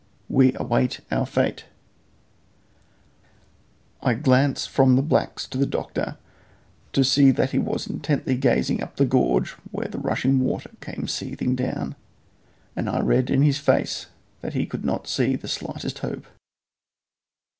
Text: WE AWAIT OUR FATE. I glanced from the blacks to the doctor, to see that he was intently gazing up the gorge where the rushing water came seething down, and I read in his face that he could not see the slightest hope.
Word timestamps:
WE 0.29 0.51
AWAIT 0.55 1.01
OUR 1.11 1.27
FATE. 1.27 1.65
I 4.01 4.15
glanced 4.15 4.67
from 4.71 4.95
the 4.95 5.03
blacks 5.03 5.47
to 5.49 5.59
the 5.59 5.67
doctor, 5.67 6.17
to 6.93 7.03
see 7.03 7.29
that 7.29 7.51
he 7.51 7.59
was 7.59 7.85
intently 7.85 8.35
gazing 8.35 8.81
up 8.81 8.95
the 8.95 9.05
gorge 9.05 9.51
where 9.69 9.87
the 9.89 9.99
rushing 9.99 10.39
water 10.39 10.71
came 10.81 11.07
seething 11.07 11.55
down, 11.55 11.93
and 12.75 12.89
I 12.89 12.99
read 13.01 13.29
in 13.29 13.43
his 13.43 13.59
face 13.59 14.07
that 14.41 14.55
he 14.55 14.65
could 14.65 14.83
not 14.83 15.07
see 15.07 15.35
the 15.35 15.47
slightest 15.47 15.99
hope. 15.99 16.25